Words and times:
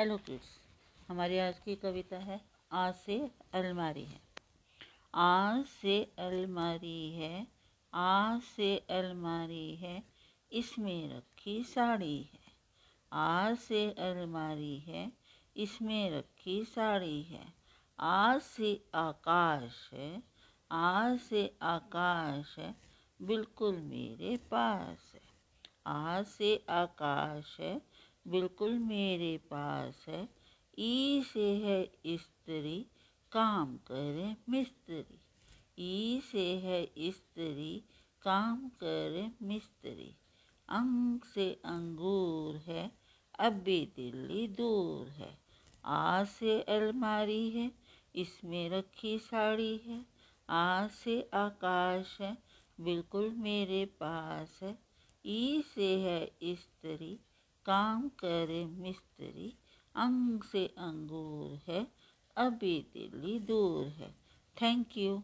Hello 0.00 0.16
kids 0.16 0.60
हमारी 1.08 1.38
आज 1.38 1.58
की 1.58 1.74
कविता 1.76 2.16
है, 2.16 2.40
आज 2.72 2.94
से 2.94 3.30
अलमारी 3.54 4.04
है। 4.04 4.20
आ 5.14 5.62
से 5.62 6.12
अलमारी 6.18 7.10
है 7.10 7.46
आ 7.94 8.38
से 8.38 8.76
अलमारी 8.76 9.76
है, 9.76 10.02
इसमें 10.52 11.16
रखी 11.16 11.64
साड़ी 11.64 12.22
है। 12.22 12.52
आज 13.12 13.58
से 13.58 13.90
अलमारी 13.90 14.78
है, 14.78 15.12
इसमें 15.56 16.10
रखी 16.10 16.64
साड़ी 16.64 17.22
है। 17.22 17.52
आ 18.00 18.38
से 18.38 18.84
आकाश 18.94 19.90
है 19.92 20.22
आ 20.72 21.16
से 21.16 21.56
आकाश 21.62 22.58
है, 22.58 22.74
बिल्कुल 23.22 23.76
मेरे 23.76 24.36
पास 24.36 25.12
है। 25.14 25.20
आज 25.86 26.26
से 26.26 26.64
आकाश 26.70 27.60
है 27.60 27.89
बिल्कुल 28.26 28.78
मेरे 28.78 29.36
पास 29.36 30.04
है। 30.08 30.28
ई 30.78 31.22
से 31.22 31.56
है 31.56 31.92
स्त्री, 32.16 32.86
काम 33.32 33.76
करे 33.76 34.36
मिस्त्री। 34.48 35.20
ई 35.78 36.20
से 36.20 36.58
है 36.58 37.10
स्त्री, 37.10 37.84
काम 38.22 38.68
करे 38.68 39.30
मिस्त्री। 39.42 40.16
अंग 40.68 41.20
से 41.20 41.52
अंगूर 41.64 42.56
है, 42.56 42.92
अब 43.38 43.52
दिल्ली 43.52 44.48
दूर 44.48 45.08
है। 45.08 45.38
आ 45.84 46.24
से 46.24 46.62
अलमारी 46.62 47.50
है, 47.50 47.72
इसमें 48.16 48.70
रखी 48.70 49.18
साड़ी 49.18 49.76
है। 49.76 50.06
आ 50.50 50.86
से 50.86 51.30
आकाश 51.34 52.20
है, 52.20 52.38
बिल्कुल 52.80 53.30
मेरे 53.30 53.84
पास 53.84 54.60
है। 54.62 54.78
ई 55.26 55.62
से 55.62 55.98
है 56.00 56.54
स्त्री 56.54 57.18
काम 57.64 58.08
करे 58.08 58.64
मिस्त्री 58.66 59.54
अंग 59.94 60.42
से 60.42 60.66
अंगूर 60.66 61.60
है 61.68 61.86
अभी 62.36 62.80
दिल्ली 62.92 63.38
दूर 63.38 63.86
है। 63.88 64.10
Thank 64.62 64.96
you 64.98 65.22